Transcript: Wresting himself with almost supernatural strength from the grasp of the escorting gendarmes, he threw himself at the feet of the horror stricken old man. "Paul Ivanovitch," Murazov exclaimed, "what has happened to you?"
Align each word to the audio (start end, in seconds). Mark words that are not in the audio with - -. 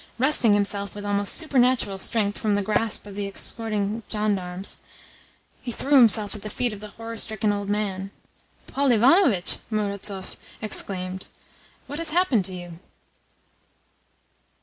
Wresting 0.17 0.53
himself 0.55 0.95
with 0.95 1.05
almost 1.05 1.31
supernatural 1.35 1.99
strength 1.99 2.35
from 2.39 2.55
the 2.55 2.63
grasp 2.63 3.05
of 3.05 3.13
the 3.13 3.27
escorting 3.27 4.01
gendarmes, 4.09 4.79
he 5.61 5.71
threw 5.71 5.91
himself 5.95 6.33
at 6.35 6.41
the 6.41 6.49
feet 6.49 6.73
of 6.73 6.79
the 6.79 6.87
horror 6.87 7.17
stricken 7.17 7.51
old 7.53 7.69
man. 7.69 8.09
"Paul 8.65 8.89
Ivanovitch," 8.91 9.57
Murazov 9.69 10.35
exclaimed, 10.59 11.27
"what 11.85 11.99
has 11.99 12.09
happened 12.09 12.45
to 12.45 12.53
you?" 12.55 12.79